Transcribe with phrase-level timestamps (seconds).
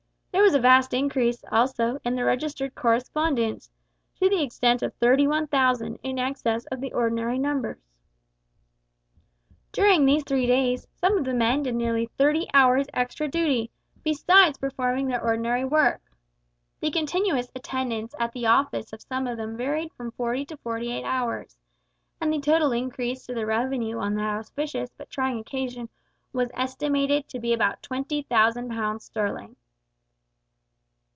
[0.33, 3.69] There was a vast increase, also, in the registered correspondence
[4.15, 7.77] to the extent of thirty one thousand in excess of the ordinary numbers.
[9.71, 13.71] During these three days some of the men did nearly thirty hours' extra duty,
[14.03, 16.01] besides performing their ordinary work.
[16.81, 20.91] The continuous attendance at the office of some of them varied from forty to forty
[20.91, 21.55] eight hours,
[22.19, 25.87] and the total increase to the revenue on that auspicious but trying occasion
[26.33, 29.55] was estimated to be about twenty thousand pounds sterling!